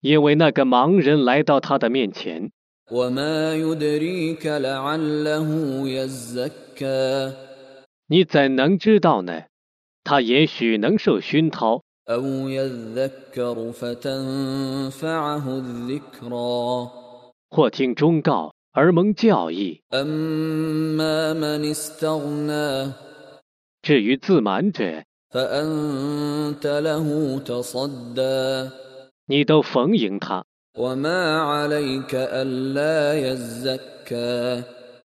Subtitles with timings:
[0.00, 2.50] 因为那个盲人来到他的面前。
[8.08, 9.42] 你怎能知道呢？
[10.02, 11.82] 他也许能受熏陶。
[17.50, 19.82] 或听忠告而蒙教义。
[23.82, 25.04] 至于自满者
[29.30, 30.44] 你都逢迎他，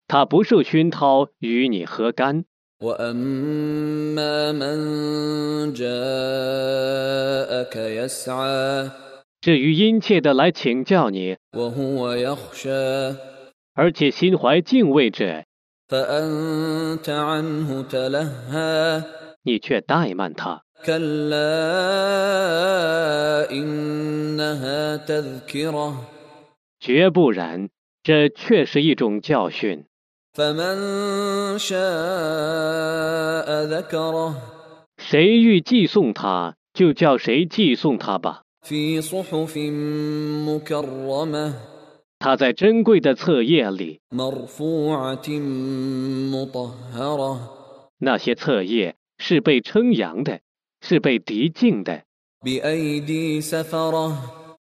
[0.08, 2.46] 他不受熏陶，与你何干？
[9.42, 11.36] 至于殷切地来请教你，
[13.76, 15.44] 而且心怀敬畏者，
[19.44, 20.62] 你却怠慢他。
[26.80, 27.70] 绝不然
[28.04, 29.86] 这却是一种教训。
[34.98, 38.42] 谁欲寄送他就叫谁寄送他吧。
[42.18, 44.00] 他在珍贵的册页里。
[48.00, 50.40] 那些册页是被称扬的
[50.82, 52.04] 是被敌净的。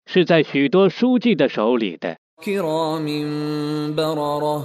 [0.05, 2.17] 是在许多书记的手里的。
[2.43, 4.63] كرام بررة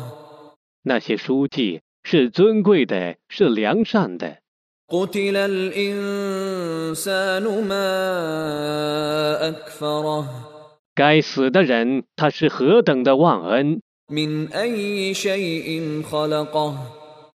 [0.82, 4.38] 那些书记是尊贵的，是良善的。
[4.88, 10.26] قتل الإنسان ما أكفره
[10.94, 13.80] 该死的人，他是何等的忘恩！
[14.08, 16.76] من أي شيء خلقه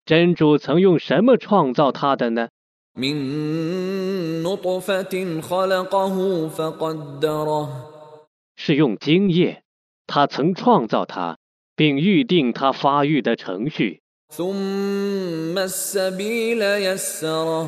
[0.05, 2.49] 真主曾用什么创造他的呢？
[2.97, 7.69] من نطفة خلقه فقدره
[8.59, 9.63] 是用精液，
[10.07, 11.37] 他曾创造他，
[11.75, 14.01] 并预定他发育的程序。
[14.31, 17.67] ثم السبيل يسره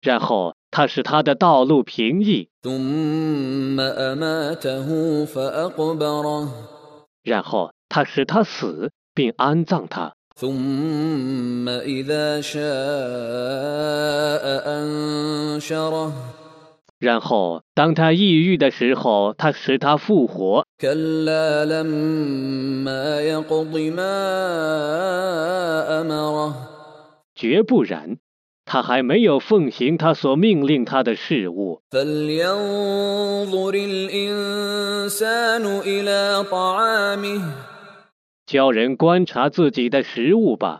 [0.00, 6.48] 然后他使他的道路平易， ثم أماته فأقبره
[7.22, 10.12] 然后他使他死，并安葬他。
[10.34, 12.62] ثم إذا شاء
[14.66, 16.12] أنشره
[16.99, 20.65] 然后，当他抑郁的时候，他使他复活。
[27.35, 28.17] 绝不然，
[28.65, 31.81] 他还没有奉行他所命令他的事物。
[38.47, 40.79] 教人观察自己的食物吧。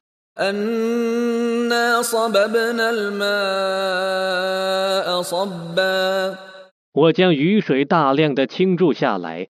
[6.94, 9.48] 我将雨水大量的倾注下来。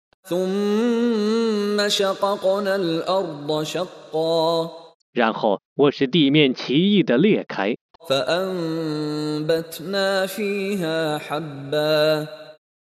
[5.13, 7.75] 然后我是地面奇异的裂开。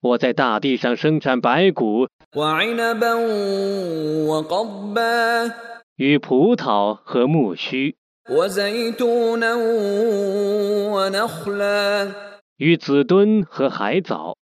[0.01, 2.09] 我在大地上生产白骨。
[5.97, 7.95] 与葡萄和苜蓿。
[12.57, 14.35] 与子墩和海藻，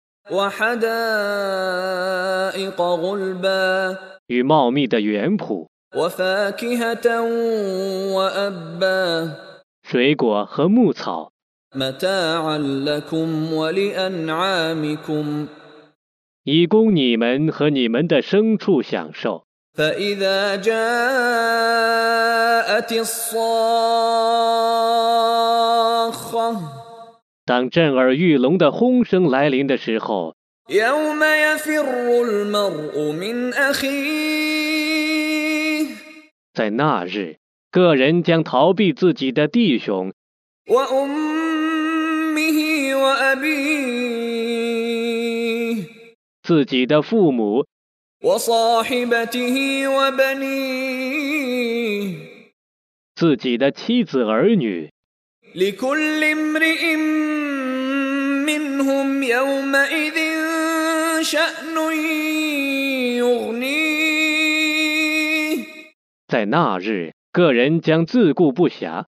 [4.27, 5.67] 与茂密的原圃，
[9.81, 11.31] 水果和牧草，
[16.43, 19.45] 以供你们和你们的牲畜享受。
[19.74, 20.72] فإذا جاءت
[22.92, 23.36] الصاخة
[27.44, 30.34] 当震耳欲聋的轰声来临的时候，
[30.68, 31.84] يوم يفر
[32.24, 34.66] المرء من أخيه
[36.53, 37.36] 在那日，
[37.71, 40.12] 个人将逃避自己的弟兄、
[40.68, 42.56] وأمه
[42.97, 44.16] وأبيه
[46.42, 47.69] 自己的父母、 وصاحبته وبنيه
[53.16, 54.91] 自己的妻子儿女。
[66.28, 69.06] 在那日，个人将自顾不暇。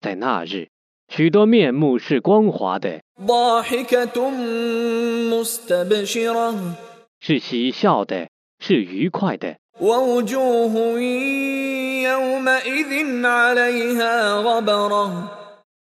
[0.00, 0.68] 在那日，
[1.08, 3.03] 许多面目是光滑的。
[7.20, 8.28] 是喜笑的
[8.58, 9.54] 是愉快的。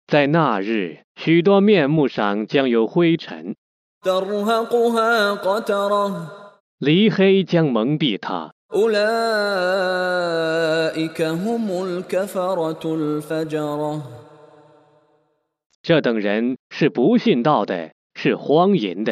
[0.06, 3.56] 在那日许多面目上将有灰尘。
[6.78, 8.52] 离黑将蒙蔽他
[15.86, 19.04] 这等人是不信道的，是荒淫的。